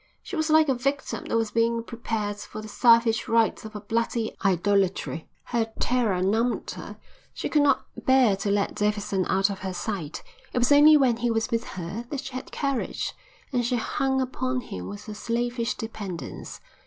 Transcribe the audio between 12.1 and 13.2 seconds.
she had courage,